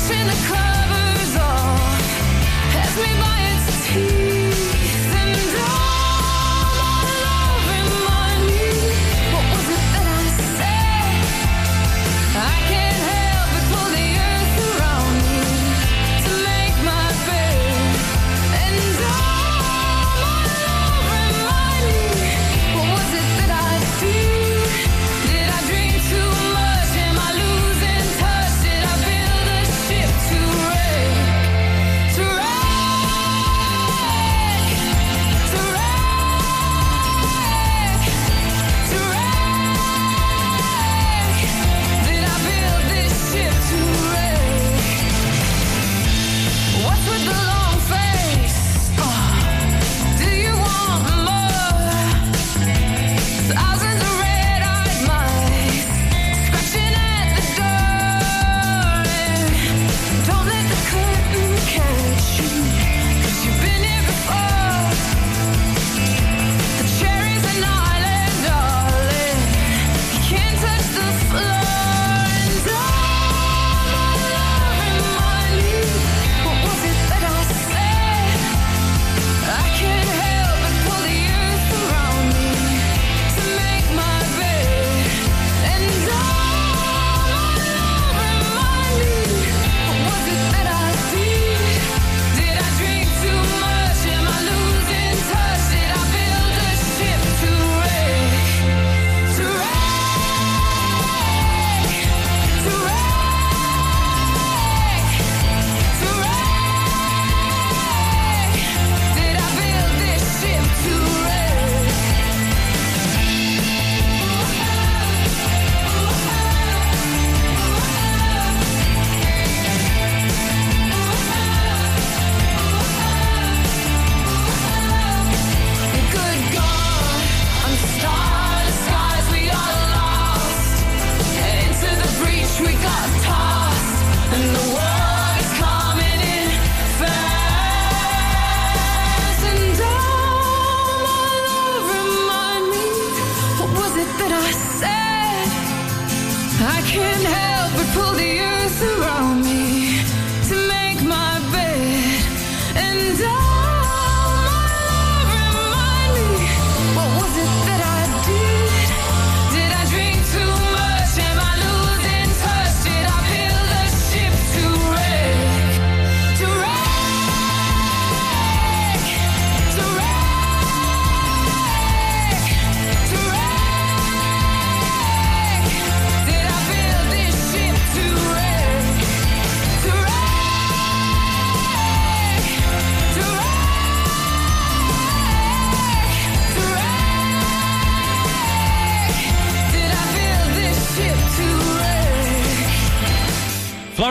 [0.09, 2.01] Thrashing the covers off,
[2.73, 3.38] has me by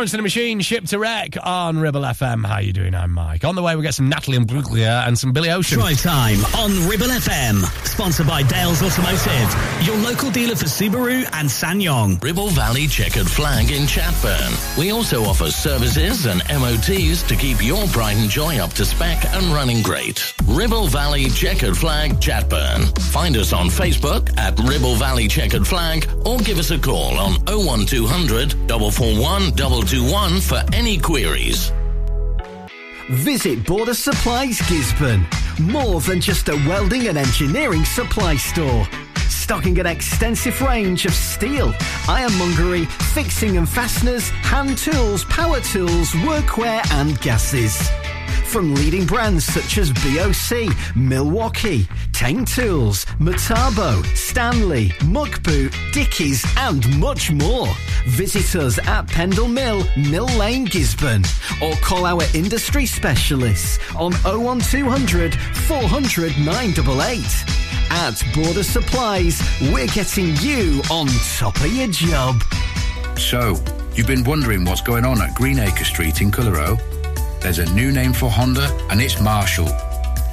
[0.09, 2.47] Florence and the Machine, Ship to Wreck on Ribble FM.
[2.47, 2.95] How you doing?
[2.95, 3.45] I'm Mike.
[3.45, 5.79] On the way, we get some Natalie Imbruglia and some Billy Ocean.
[5.79, 7.88] Drive time on Ribble FM.
[7.99, 12.23] Sponsored by Dales Automotive, your local dealer for Subaru and SsangYong.
[12.23, 14.79] Ribble Valley Checkered Flag in Chatburn.
[14.79, 19.25] We also offer services and MOTs to keep your pride and joy up to spec
[19.35, 20.33] and running great.
[20.47, 22.97] Ribble Valley Checkered Flag Chatburn.
[23.11, 27.33] Find us on Facebook at Ribble Valley Checkered Flag or give us a call on
[27.47, 31.73] 01200 441 221 for any queries.
[33.11, 35.25] Visit Border Supplies Gisburn.
[35.59, 38.87] More than just a welding and engineering supply store.
[39.29, 41.73] Stocking an extensive range of steel,
[42.07, 47.89] ironmongery, fixing and fasteners, hand tools, power tools, workwear and gases.
[48.45, 51.89] From leading brands such as BOC, Milwaukee,
[52.19, 57.69] Teng Tools, Metabo, Stanley, Muckboot, Dickies and much more.
[58.09, 61.25] Visit us at Pendle Mill, Mill Lane, Gisburn
[61.63, 67.25] or call our industry specialists on 01200 400 988.
[67.91, 69.41] At Border Supplies,
[69.73, 71.07] we're getting you on
[71.39, 72.43] top of your job.
[73.17, 73.63] So,
[73.95, 76.79] you've been wondering what's going on at Greenacre Street in Clitheroe?
[77.41, 79.69] There's a new name for Honda, and it's Marshall.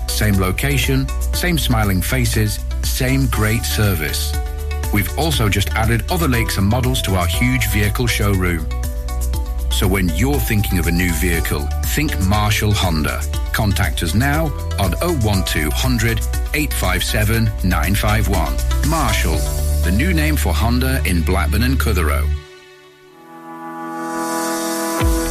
[0.07, 4.33] Same location, same smiling faces, same great service.
[4.93, 8.65] We've also just added other lakes and models to our huge vehicle showroom.
[9.71, 13.21] So when you're thinking of a new vehicle, think Marshall Honda.
[13.51, 14.45] Contact us now
[14.79, 16.19] on 01200
[16.53, 18.89] 857 951.
[18.89, 19.37] Marshall,
[19.83, 22.44] the new name for Honda in Blackburn and Clitheroe.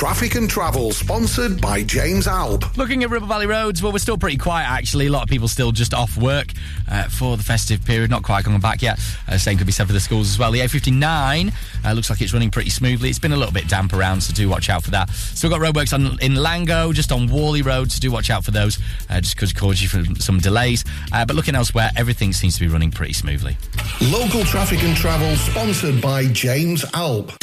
[0.00, 2.64] Traffic and Travel, sponsored by James Alb.
[2.78, 5.08] Looking at Ribble Valley roads, well, we're still pretty quiet actually.
[5.08, 6.54] A lot of people still just off work
[6.90, 8.98] uh, for the festive period, not quite coming back yet.
[9.28, 10.52] Uh, same could be said for the schools as well.
[10.52, 11.52] The A59
[11.84, 13.10] uh, looks like it's running pretty smoothly.
[13.10, 15.10] It's been a little bit damp around, so do watch out for that.
[15.10, 18.52] Still got roadworks on in Langho, just on Whalley Road, so do watch out for
[18.52, 18.78] those,
[19.10, 20.82] uh, just because it caused you from some delays.
[21.12, 23.58] Uh, but looking elsewhere, everything seems to be running pretty smoothly.
[24.00, 27.34] Local Traffic and Travel, sponsored by James Alb.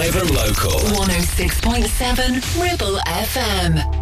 [0.00, 0.78] Live and local.
[0.96, 3.99] 106.7 Ribble FM.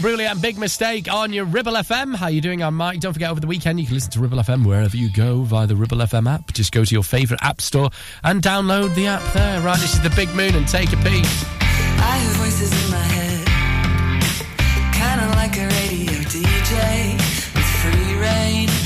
[0.00, 0.32] Brilliant!
[0.32, 2.14] And Big Mistake on your Ribble FM.
[2.14, 2.62] How you doing?
[2.62, 3.00] I'm Mike.
[3.00, 5.66] Don't forget, over the weekend, you can listen to Ribble FM wherever you go via
[5.66, 6.52] the Ribble FM app.
[6.52, 7.90] Just go to your favourite app store
[8.24, 9.60] and download the app there.
[9.60, 11.26] Right, this is The Big Moon and take a peek.
[11.64, 13.46] I voices in my head,
[14.94, 17.14] kind of like a radio DJ
[17.54, 18.81] with free.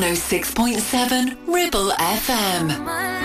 [0.00, 3.17] 106.7 Ribble FM.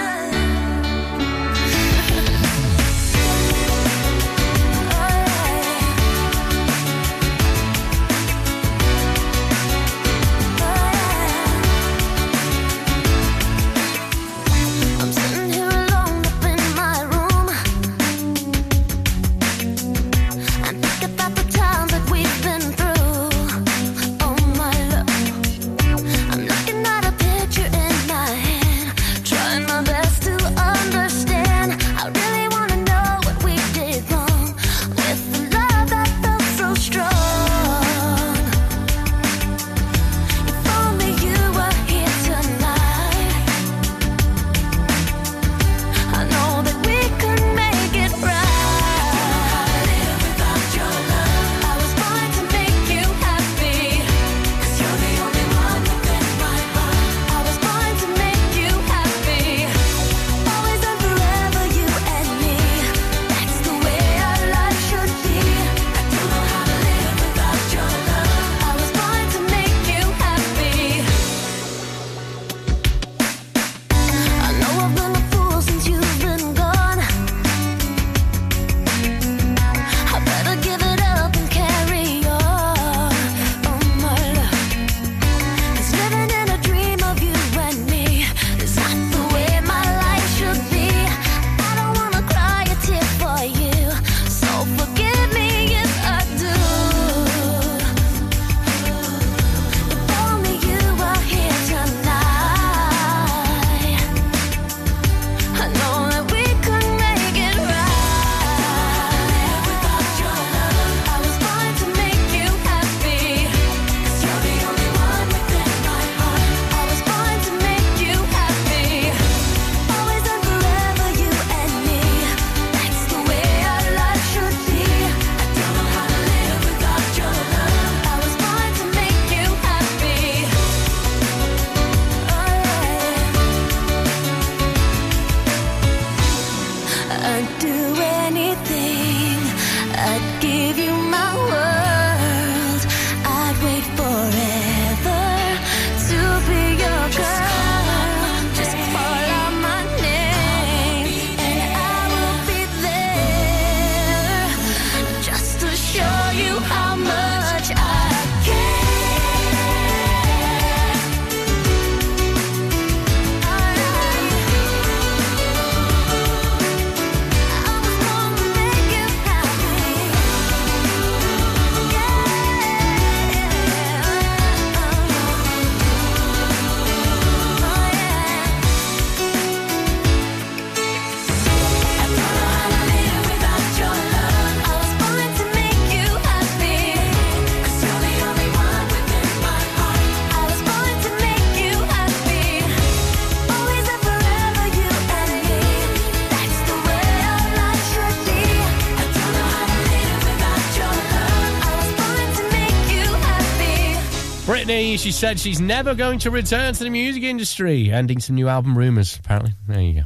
[204.63, 208.47] Britney, she said she's never going to return to the music industry, ending some new
[208.47, 209.51] album rumours, apparently.
[209.67, 210.01] There you go.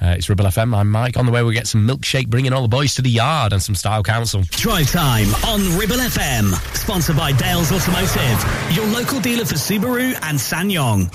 [0.00, 0.74] Uh, it's Ribble FM.
[0.74, 1.18] I'm Mike.
[1.18, 3.62] On the way, we'll get some milkshake, bringing all the boys to the yard and
[3.62, 4.40] some style council.
[4.52, 6.54] Drive time on Ribble FM.
[6.74, 11.12] Sponsored by Dales Automotive, your local dealer for Subaru and SsangYong.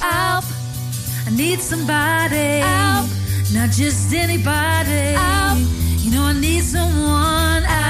[0.00, 0.44] Help!
[1.26, 2.60] I need somebody.
[2.60, 3.06] Help!
[3.52, 5.12] Not just anybody.
[5.12, 5.58] Help!
[5.98, 7.64] You know I need someone.
[7.64, 7.89] Help!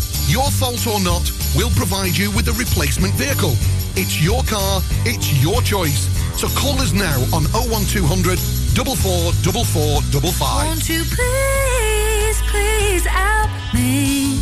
[0.27, 3.53] Your fault or not, we'll provide you with a replacement vehicle.
[3.95, 6.07] It's your car, it's your choice.
[6.39, 10.65] So call us now on 01200 444455.
[10.65, 14.37] Won't you please, please help me?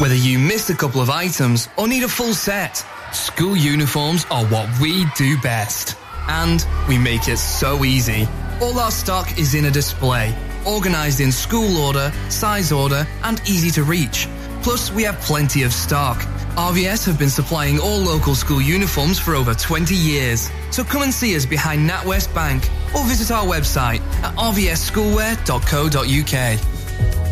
[0.00, 4.44] Whether you missed a couple of items or need a full set, school uniforms are
[4.46, 5.96] what we do best.
[6.28, 8.26] And we make it so easy.
[8.60, 10.34] All our stock is in a display,
[10.66, 14.28] organised in school order, size order, and easy to reach.
[14.62, 16.18] Plus, we have plenty of stock.
[16.56, 20.50] RVS have been supplying all local school uniforms for over 20 years.
[20.70, 27.31] So come and see us behind NatWest Bank or visit our website at rvsschoolwear.co.uk.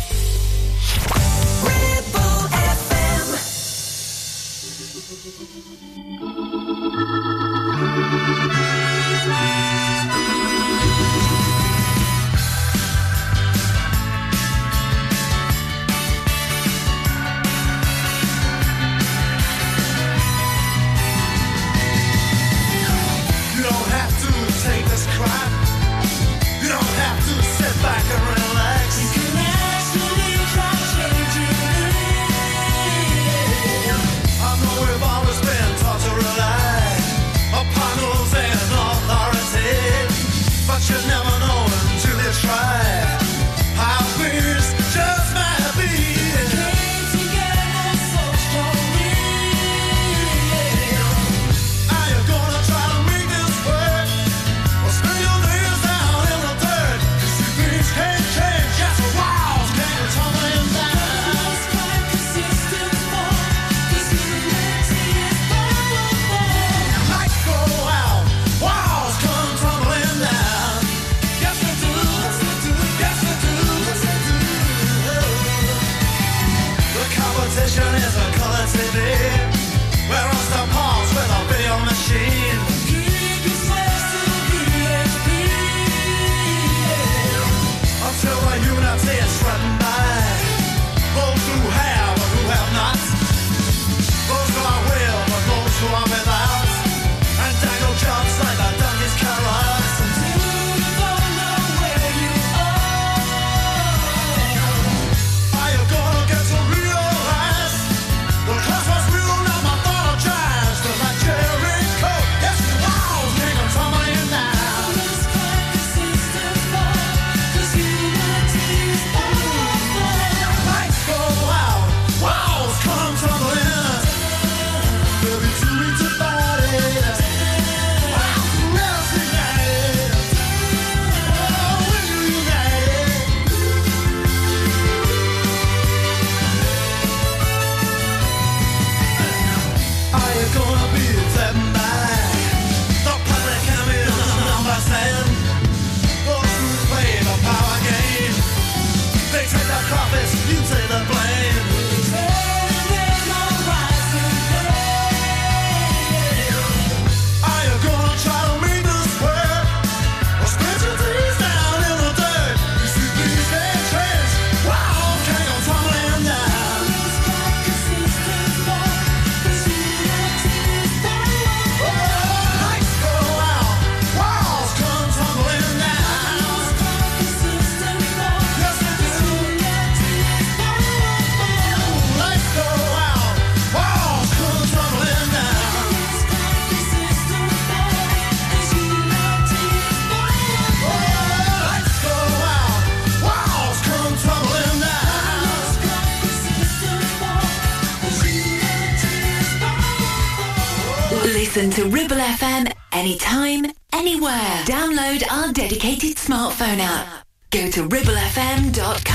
[207.91, 209.10] ribblefm.com.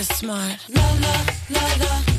[0.00, 0.58] you're smart.
[0.70, 2.09] La, la, la, la.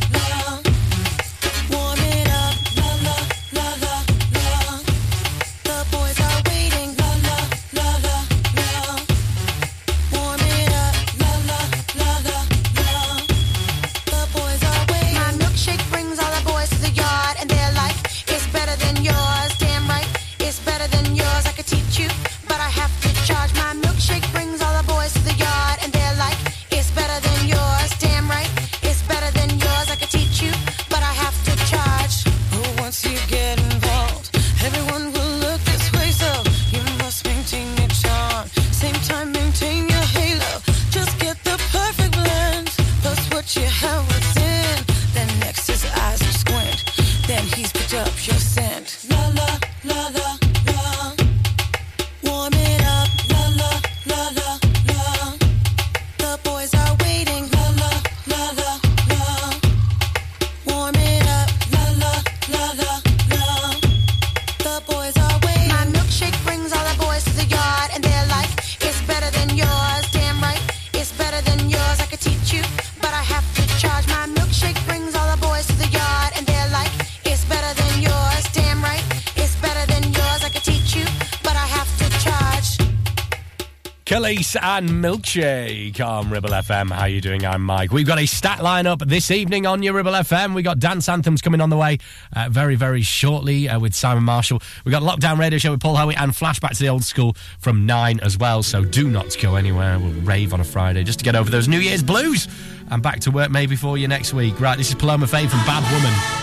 [84.60, 86.90] And Milkshake on Ribble FM.
[86.90, 87.46] How you doing?
[87.46, 87.92] I'm Mike.
[87.92, 90.54] We've got a stat line up this evening on your Ribble FM.
[90.54, 92.00] We've got dance anthems coming on the way
[92.36, 94.62] uh, very, very shortly uh, with Simon Marshall.
[94.84, 97.86] We've got Lockdown Radio Show with Paul Howie and Flashback to the Old School from
[97.86, 98.64] 9 as well.
[98.64, 100.00] So do not go anywhere.
[100.00, 102.48] We'll rave on a Friday just to get over those New Year's blues
[102.90, 104.60] and back to work maybe for you next week.
[104.60, 106.41] Right, this is Paloma Faith from Bad Woman.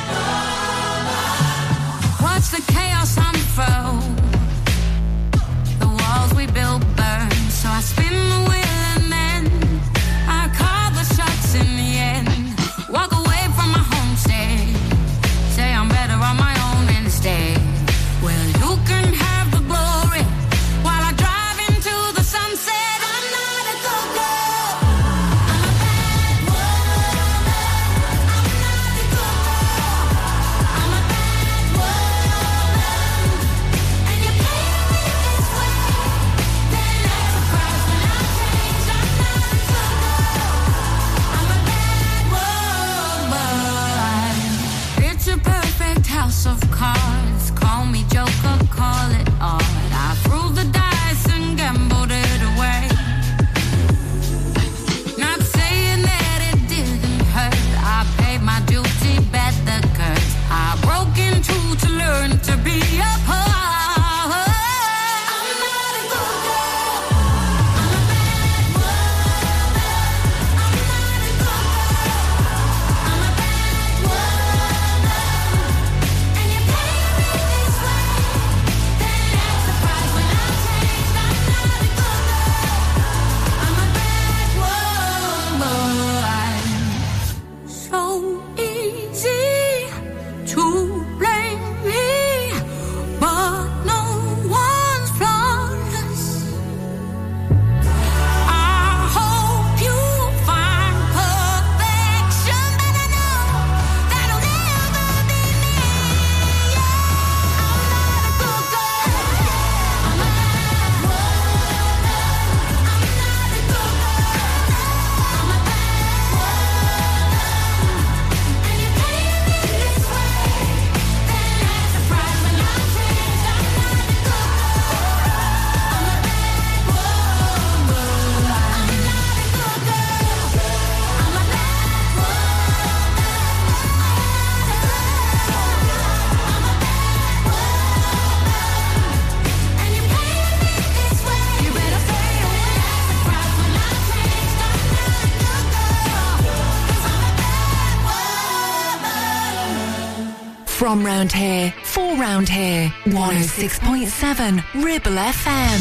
[151.19, 152.93] round here, four round here.
[153.07, 155.81] 106.7 Ribble FM.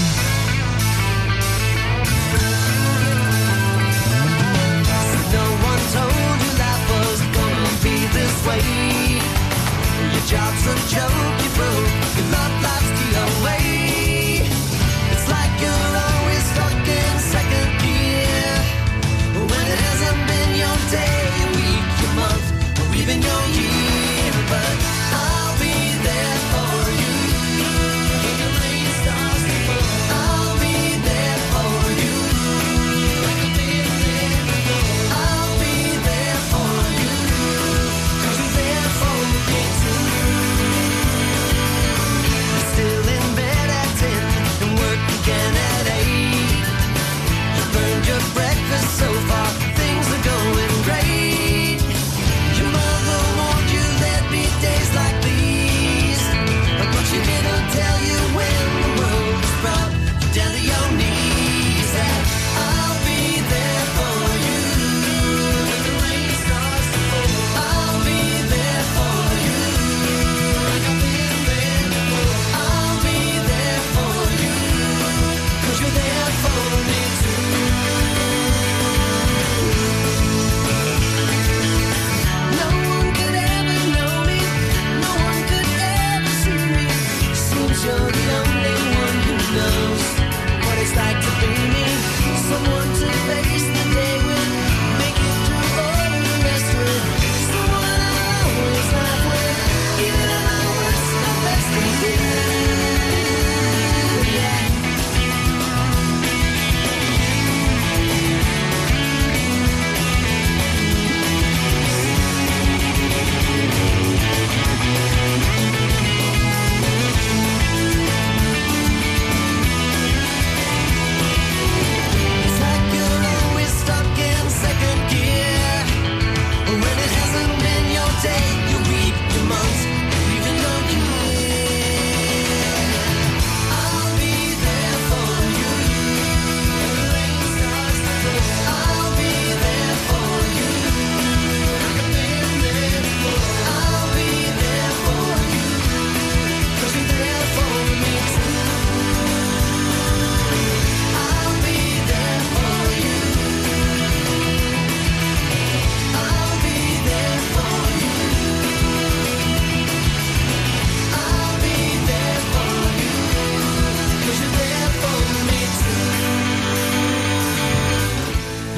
[10.14, 11.88] Your job's a joke, you broke.
[12.18, 12.77] You're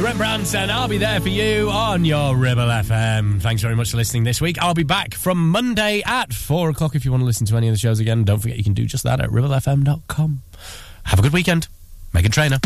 [0.09, 0.71] Brent Branson.
[0.71, 3.39] I'll be there for you on your Ribble FM.
[3.41, 4.57] Thanks very much for listening this week.
[4.59, 6.95] I'll be back from Monday at 4 o'clock.
[6.95, 8.73] If you want to listen to any of the shows again, don't forget you can
[8.73, 10.41] do just that at ribblefm.com.
[11.03, 11.67] Have a good weekend.
[12.13, 12.57] Meghan Trainor.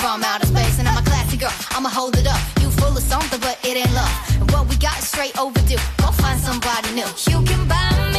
[0.00, 1.52] from outer space, and I'm a classy girl.
[1.72, 2.40] I'ma hold it up.
[2.60, 4.12] You full of something, but it ain't love.
[4.40, 5.82] And what we got is straight overdue.
[5.98, 7.08] Go find somebody new.
[7.28, 8.09] You can buy me.